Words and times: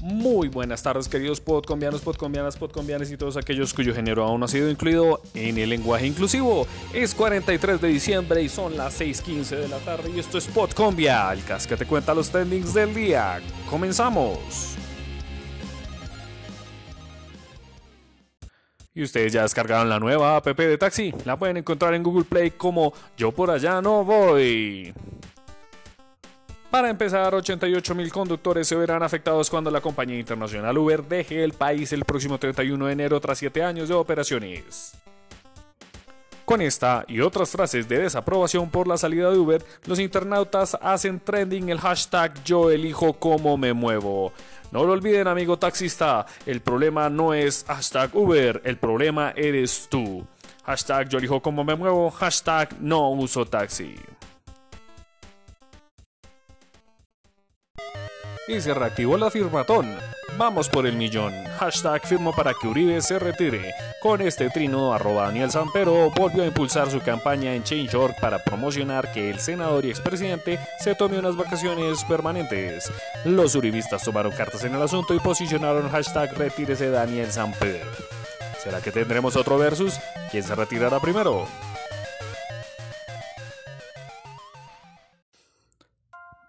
Muy 0.00 0.46
buenas 0.46 0.80
tardes, 0.80 1.08
queridos 1.08 1.40
podcombianos, 1.40 2.02
podcombianas, 2.02 2.56
podcombianas 2.56 3.10
y 3.10 3.16
todos 3.16 3.36
aquellos 3.36 3.74
cuyo 3.74 3.92
género 3.92 4.22
aún 4.22 4.38
no 4.38 4.46
ha 4.46 4.48
sido 4.48 4.70
incluido 4.70 5.20
en 5.34 5.58
el 5.58 5.70
lenguaje 5.70 6.06
inclusivo. 6.06 6.68
Es 6.94 7.16
43 7.16 7.80
de 7.80 7.88
diciembre 7.88 8.40
y 8.40 8.48
son 8.48 8.76
las 8.76 9.00
6:15 9.00 9.56
de 9.56 9.66
la 9.66 9.78
tarde 9.78 10.12
y 10.14 10.20
esto 10.20 10.38
es 10.38 10.46
Podcombia, 10.46 11.32
el 11.32 11.42
que 11.42 11.76
te 11.76 11.84
cuenta 11.84 12.14
los 12.14 12.30
trendings 12.30 12.74
del 12.74 12.94
día. 12.94 13.40
Comenzamos. 13.68 14.76
Y 18.94 19.02
ustedes 19.02 19.32
ya 19.32 19.42
descargaron 19.42 19.88
la 19.88 19.98
nueva 19.98 20.36
app 20.36 20.46
de 20.46 20.78
taxi. 20.78 21.12
La 21.24 21.36
pueden 21.36 21.56
encontrar 21.56 21.94
en 21.94 22.04
Google 22.04 22.24
Play 22.24 22.52
como 22.52 22.92
Yo 23.16 23.32
por 23.32 23.50
allá 23.50 23.82
no 23.82 24.04
voy. 24.04 24.94
Para 26.70 26.90
empezar, 26.90 27.32
88.000 27.32 28.10
conductores 28.10 28.68
se 28.68 28.76
verán 28.76 29.02
afectados 29.02 29.48
cuando 29.48 29.70
la 29.70 29.80
compañía 29.80 30.18
internacional 30.18 30.76
Uber 30.76 31.02
deje 31.02 31.42
el 31.42 31.54
país 31.54 31.94
el 31.94 32.04
próximo 32.04 32.38
31 32.38 32.86
de 32.86 32.92
enero 32.92 33.18
tras 33.20 33.38
7 33.38 33.62
años 33.62 33.88
de 33.88 33.94
operaciones. 33.94 34.92
Con 36.44 36.60
esta 36.60 37.06
y 37.08 37.20
otras 37.20 37.48
frases 37.48 37.88
de 37.88 38.00
desaprobación 38.00 38.68
por 38.68 38.86
la 38.86 38.98
salida 38.98 39.30
de 39.30 39.38
Uber, 39.38 39.64
los 39.86 39.98
internautas 39.98 40.76
hacen 40.82 41.20
trending 41.20 41.70
el 41.70 41.80
hashtag 41.80 42.44
yo. 42.44 42.70
No 44.70 44.84
lo 44.84 44.92
olviden 44.92 45.26
amigo 45.26 45.58
taxista, 45.58 46.26
el 46.44 46.60
problema 46.60 47.08
no 47.08 47.32
es 47.32 47.64
hashtag 47.66 48.14
Uber, 48.14 48.60
el 48.64 48.76
problema 48.76 49.32
eres 49.34 49.88
tú. 49.90 50.26
Hashtag 50.64 51.08
yo 51.08 51.18
me 51.18 51.74
muevo, 51.74 52.10
hashtag 52.10 52.78
no 52.78 53.10
uso 53.10 53.46
taxi. 53.46 53.94
Y 58.48 58.60
se 58.60 58.74
reactivó 58.74 59.16
la 59.16 59.30
firmatón. 59.30 59.96
Vamos 60.36 60.68
por 60.68 60.86
el 60.86 60.96
millón. 60.96 61.34
Hashtag 61.58 62.06
firmo 62.06 62.32
para 62.32 62.54
que 62.54 62.68
Uribe 62.68 63.00
se 63.00 63.18
retire. 63.18 63.74
Con 64.00 64.20
este 64.20 64.48
trino, 64.50 64.92
arroba 64.92 65.24
Daniel 65.24 65.50
Sampero 65.50 66.10
volvió 66.10 66.44
a 66.44 66.46
impulsar 66.46 66.90
su 66.90 67.00
campaña 67.00 67.54
en 67.54 67.64
Change.org 67.64 68.14
para 68.20 68.38
promocionar 68.38 69.12
que 69.12 69.30
el 69.30 69.40
senador 69.40 69.84
y 69.84 69.90
expresidente 69.90 70.60
se 70.78 70.94
tome 70.94 71.18
unas 71.18 71.36
vacaciones 71.36 72.04
permanentes. 72.04 72.90
Los 73.24 73.54
uribistas 73.54 74.04
tomaron 74.04 74.32
cartas 74.32 74.62
en 74.64 74.74
el 74.74 74.82
asunto 74.82 75.14
y 75.14 75.18
posicionaron 75.18 75.90
hashtag 75.90 76.32
retírese 76.34 76.90
Daniel 76.90 77.32
Samper. 77.32 77.86
¿Será 78.62 78.80
que 78.80 78.92
tendremos 78.92 79.34
otro 79.36 79.58
versus? 79.58 79.98
¿Quién 80.30 80.44
se 80.44 80.54
retirará 80.54 81.00
primero? 81.00 81.48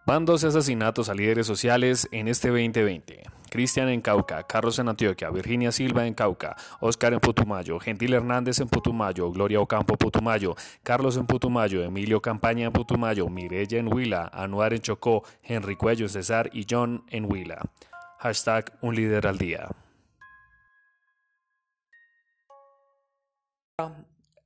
Van 0.10 0.26
12 0.26 0.48
asesinatos 0.48 1.08
a 1.10 1.14
líderes 1.14 1.46
sociales 1.46 2.10
en 2.12 2.28
este 2.28 2.48
2020. 2.48 3.22
Cristian 3.52 3.90
en 3.90 4.02
Cauca, 4.02 4.42
Carlos 4.42 4.80
en 4.80 4.90
Antioquia, 4.90 5.30
Virginia 5.30 5.72
Silva 5.72 6.08
en 6.08 6.16
Cauca, 6.16 6.56
Oscar 6.80 7.14
en 7.14 7.20
Putumayo, 7.20 7.80
Gentil 7.80 8.16
Hernández 8.16 8.60
en 8.60 8.70
Putumayo, 8.70 9.32
Gloria 9.32 9.62
Ocampo 9.62 9.98
Putumayo, 9.98 10.56
Carlos 10.82 11.16
en 11.16 11.28
Putumayo, 11.28 11.84
Emilio 11.84 12.24
Campaña 12.24 12.66
en 12.66 12.74
Putumayo, 12.74 13.30
Mirella 13.30 13.78
en 13.78 13.94
Huila, 13.94 14.32
Anuar 14.34 14.74
en 14.74 14.82
Chocó, 14.82 15.22
Henry 15.44 15.76
Cuello 15.76 16.06
en 16.06 16.10
Cesar 16.10 16.50
y 16.54 16.66
John 16.68 17.04
en 17.12 17.32
Huila. 17.32 17.62
Hashtag 18.18 18.80
un 18.82 18.96
líder 18.96 19.28
al 19.28 19.38
día. 19.38 19.70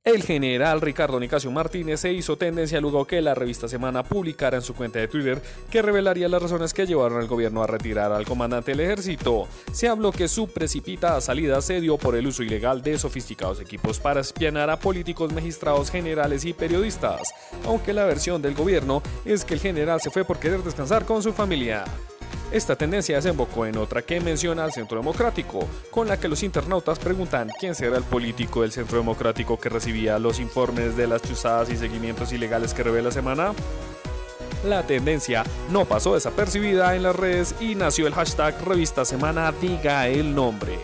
El 0.04 0.22
general 0.22 0.82
Ricardo 0.82 1.18
Nicasio 1.18 1.50
Martínez 1.50 2.00
se 2.00 2.12
hizo 2.12 2.36
tendencia 2.36 2.78
luego 2.78 3.06
que 3.06 3.22
la 3.22 3.34
revista 3.34 3.68
Semana 3.68 4.02
publicara 4.02 4.58
en 4.58 4.62
su 4.62 4.74
cuenta 4.74 4.98
de 4.98 5.08
Twitter 5.08 5.40
que 5.70 5.80
revelaría 5.80 6.28
las 6.28 6.42
razones 6.42 6.74
que 6.74 6.86
llevaron 6.86 7.18
al 7.22 7.26
gobierno 7.26 7.62
a 7.62 7.66
retirar 7.66 8.12
al 8.12 8.26
comandante 8.26 8.72
del 8.72 8.80
ejército. 8.80 9.48
Se 9.72 9.88
habló 9.88 10.12
que 10.12 10.28
su 10.28 10.46
precipitada 10.48 11.22
salida 11.22 11.62
se 11.62 11.80
dio 11.80 11.96
por 11.96 12.16
el 12.16 12.26
uso 12.26 12.42
ilegal 12.42 12.82
de 12.82 12.98
sofisticados 12.98 13.62
equipos 13.62 13.98
para 13.98 14.20
espianar 14.20 14.68
a 14.68 14.78
políticos, 14.78 15.32
magistrados, 15.32 15.90
generales 15.90 16.44
y 16.44 16.52
periodistas, 16.52 17.32
aunque 17.64 17.94
la 17.94 18.04
versión 18.04 18.42
del 18.42 18.54
gobierno 18.54 19.02
es 19.24 19.42
que 19.42 19.54
el 19.54 19.60
general 19.60 20.02
se 20.02 20.10
fue 20.10 20.22
por 20.22 20.38
querer 20.38 20.62
descansar 20.62 21.06
con 21.06 21.22
su 21.22 21.32
familia. 21.32 21.82
Esta 22.54 22.76
tendencia 22.76 23.16
desembocó 23.16 23.66
en 23.66 23.76
otra 23.76 24.02
que 24.02 24.20
menciona 24.20 24.62
al 24.62 24.72
Centro 24.72 24.98
Democrático, 24.98 25.68
con 25.90 26.06
la 26.06 26.20
que 26.20 26.28
los 26.28 26.44
internautas 26.44 27.00
preguntan 27.00 27.50
quién 27.58 27.74
será 27.74 27.96
el 27.96 28.04
político 28.04 28.62
del 28.62 28.70
Centro 28.70 28.96
Democrático 28.96 29.58
que 29.58 29.68
recibía 29.68 30.20
los 30.20 30.38
informes 30.38 30.96
de 30.96 31.08
las 31.08 31.20
chuzadas 31.20 31.68
y 31.70 31.76
seguimientos 31.76 32.32
ilegales 32.32 32.72
que 32.72 32.84
revela 32.84 33.10
Semana. 33.10 33.54
La 34.64 34.84
tendencia 34.84 35.42
no 35.72 35.84
pasó 35.84 36.14
desapercibida 36.14 36.94
en 36.94 37.02
las 37.02 37.16
redes 37.16 37.56
y 37.58 37.74
nació 37.74 38.06
el 38.06 38.14
hashtag 38.14 38.56
Revista 38.64 39.04
Semana 39.04 39.50
Diga 39.60 40.06
el 40.06 40.32
Nombre. 40.32 40.78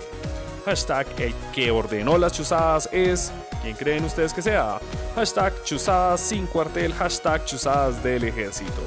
Hashtag 0.64 1.06
el 1.18 1.34
que 1.54 1.70
ordenó 1.70 2.18
las 2.18 2.32
chuzadas 2.32 2.88
es, 2.90 3.30
¿quién 3.62 3.76
creen 3.76 4.04
ustedes 4.04 4.34
que 4.34 4.42
sea? 4.42 4.80
Hashtag 5.14 5.62
chuzadas 5.62 6.20
sin 6.20 6.48
cuartel, 6.48 6.92
hashtag 6.94 7.44
chuzadas 7.44 8.02
del 8.02 8.24
ejército. 8.24 8.82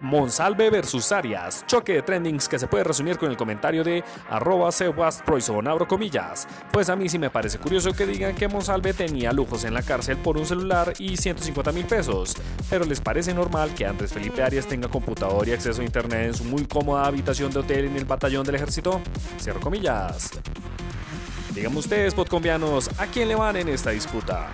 Monsalve 0.00 0.70
versus 0.70 1.12
Arias, 1.12 1.64
choque 1.66 1.92
de 1.92 2.02
trendings 2.02 2.48
que 2.48 2.58
se 2.58 2.66
puede 2.66 2.84
resumir 2.84 3.18
con 3.18 3.30
el 3.30 3.36
comentario 3.36 3.84
de 3.84 4.02
arroba 4.30 4.70
Proison, 5.26 5.86
comillas. 5.86 6.48
Pues 6.72 6.88
a 6.88 6.96
mí 6.96 7.08
sí 7.08 7.18
me 7.18 7.28
parece 7.28 7.58
curioso 7.58 7.92
que 7.92 8.06
digan 8.06 8.34
que 8.34 8.48
Monsalve 8.48 8.94
tenía 8.94 9.32
lujos 9.32 9.64
en 9.64 9.74
la 9.74 9.82
cárcel 9.82 10.16
por 10.16 10.38
un 10.38 10.46
celular 10.46 10.94
y 10.98 11.18
150 11.18 11.72
mil 11.72 11.84
pesos, 11.84 12.34
pero 12.70 12.86
les 12.86 13.00
parece 13.00 13.34
normal 13.34 13.74
que 13.74 13.84
Andrés 13.84 14.12
Felipe 14.12 14.42
Arias 14.42 14.66
tenga 14.66 14.88
computador 14.88 15.46
y 15.46 15.52
acceso 15.52 15.82
a 15.82 15.84
internet 15.84 16.28
en 16.28 16.34
su 16.34 16.44
muy 16.44 16.64
cómoda 16.64 17.04
habitación 17.04 17.52
de 17.52 17.58
hotel 17.58 17.84
en 17.84 17.96
el 17.96 18.06
batallón 18.06 18.46
del 18.46 18.54
ejército. 18.54 19.02
Cierro 19.38 19.60
comillas. 19.60 20.30
Díganme 21.54 21.78
ustedes, 21.78 22.14
podcombianos, 22.14 22.88
¿a 22.98 23.06
quién 23.06 23.28
le 23.28 23.34
van 23.34 23.56
en 23.56 23.68
esta 23.68 23.90
disputa? 23.90 24.48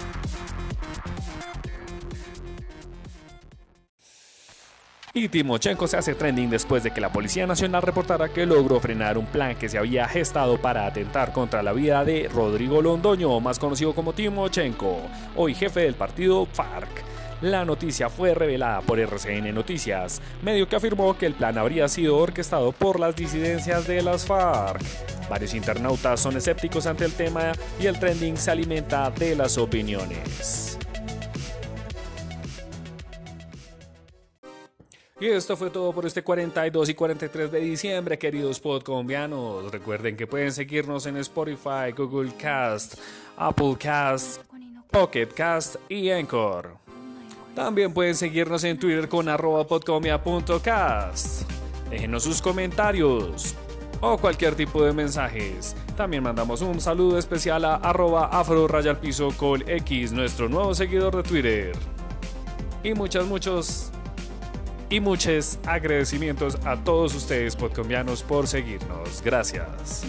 Y 5.16 5.31
Timochenko 5.31 5.88
se 5.88 5.97
hace 5.97 6.15
trending 6.15 6.50
después 6.50 6.82
de 6.82 6.91
que 6.91 7.00
la 7.00 7.10
Policía 7.10 7.47
Nacional 7.47 7.81
reportara 7.81 8.28
que 8.28 8.44
logró 8.44 8.78
frenar 8.81 9.16
un 9.16 9.25
plan 9.25 9.56
que 9.56 9.71
se 9.71 9.78
había 9.78 10.06
gestado 10.06 10.60
para 10.60 10.84
atentar 10.84 11.32
contra 11.32 11.62
la 11.62 11.72
vida 11.72 12.04
de 12.04 12.28
Rodrigo 12.28 12.82
Londoño, 12.82 13.41
más 13.41 13.59
conocido 13.59 13.94
como 13.94 14.12
Timochenko, 14.12 15.00
hoy 15.34 15.54
jefe 15.54 15.81
del 15.81 15.94
partido 15.94 16.44
FARC. 16.44 16.91
La 17.41 17.65
noticia 17.65 18.10
fue 18.10 18.34
revelada 18.34 18.82
por 18.82 19.00
RCN 19.00 19.54
Noticias, 19.54 20.21
medio 20.43 20.69
que 20.69 20.77
afirmó 20.77 21.16
que 21.16 21.25
el 21.25 21.33
plan 21.33 21.56
habría 21.56 21.88
sido 21.88 22.19
orquestado 22.19 22.72
por 22.72 23.00
las 23.00 23.16
disidencias 23.16 23.87
de 23.87 24.03
las 24.03 24.27
FARC. 24.27 24.83
Varios 25.31 25.54
internautas 25.54 26.21
son 26.21 26.37
escépticos 26.37 26.87
ante 26.87 27.06
el 27.06 27.15
tema 27.15 27.53
y 27.81 27.87
el 27.87 27.98
trending 27.98 28.37
se 28.37 28.50
alimenta 28.50 29.10
de 29.12 29.34
las 29.34 29.56
opiniones. 29.56 30.75
Y 35.19 35.28
esto 35.28 35.56
fue 35.56 35.71
todo 35.71 35.94
por 35.94 36.04
este 36.04 36.22
42 36.22 36.91
y 36.91 36.94
43 36.94 37.50
de 37.50 37.60
diciembre, 37.60 38.19
queridos 38.19 38.60
podcolombianos. 38.60 39.72
Recuerden 39.72 40.15
que 40.15 40.27
pueden 40.27 40.53
seguirnos 40.53 41.06
en 41.06 41.16
Spotify, 41.16 41.91
Google 41.97 42.32
Cast, 42.37 42.97
Apple 43.34 43.77
Cast, 43.78 44.43
Pocket 44.91 45.28
Cast 45.28 45.77
y 45.88 46.10
Anchor. 46.10 46.77
También 47.54 47.94
pueden 47.94 48.15
seguirnos 48.15 48.62
en 48.65 48.78
Twitter 48.78 49.09
con 49.09 49.31
arroba 49.31 49.66
podcomia.cast. 49.66 51.50
Déjenos 51.88 52.22
sus 52.22 52.43
comentarios 52.43 53.54
o 54.03 54.19
cualquier 54.19 54.54
tipo 54.54 54.84
de 54.84 54.93
mensajes. 54.93 55.75
También 55.97 56.25
mandamos 56.25 56.60
un 56.60 56.78
saludo 56.78 57.19
especial 57.19 57.65
a 57.65 57.77
arroba 57.77 58.27
afro 58.27 58.69
col 59.38 59.65
x, 59.66 60.12
nuestro 60.12 60.50
nuevo 60.50 60.75
seguidor 60.75 61.16
de 61.16 61.22
Twitter. 61.22 61.72
Y 62.84 62.93
muchos, 62.93 63.27
muchos 63.27 63.91
y 64.91 65.00
muchos 65.00 65.59
agradecimientos 65.66 66.56
a 66.65 66.77
todos 66.77 67.15
ustedes, 67.15 67.56
podcombianos, 67.56 68.22
por 68.22 68.47
seguirnos. 68.47 69.22
Gracias. 69.22 70.04